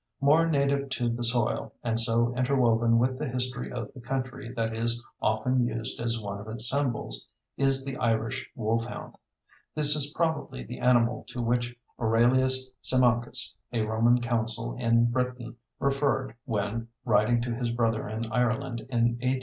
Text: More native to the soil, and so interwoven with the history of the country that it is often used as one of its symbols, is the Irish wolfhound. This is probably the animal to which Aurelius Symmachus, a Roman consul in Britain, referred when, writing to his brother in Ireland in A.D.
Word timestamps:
More 0.19 0.47
native 0.47 0.89
to 0.89 1.09
the 1.09 1.23
soil, 1.23 1.75
and 1.83 1.99
so 1.99 2.33
interwoven 2.35 2.97
with 2.97 3.19
the 3.19 3.27
history 3.29 3.71
of 3.71 3.93
the 3.93 4.01
country 4.01 4.51
that 4.55 4.73
it 4.73 4.79
is 4.79 5.05
often 5.21 5.63
used 5.67 5.99
as 6.01 6.19
one 6.19 6.39
of 6.39 6.47
its 6.47 6.67
symbols, 6.67 7.27
is 7.55 7.85
the 7.85 7.97
Irish 7.97 8.49
wolfhound. 8.55 9.15
This 9.75 9.95
is 9.95 10.11
probably 10.15 10.63
the 10.63 10.79
animal 10.79 11.23
to 11.27 11.39
which 11.43 11.75
Aurelius 11.99 12.71
Symmachus, 12.81 13.55
a 13.71 13.83
Roman 13.83 14.19
consul 14.21 14.73
in 14.75 15.11
Britain, 15.11 15.57
referred 15.77 16.33
when, 16.45 16.87
writing 17.05 17.39
to 17.43 17.53
his 17.53 17.69
brother 17.69 18.09
in 18.09 18.25
Ireland 18.31 18.87
in 18.89 19.19
A.D. 19.21 19.39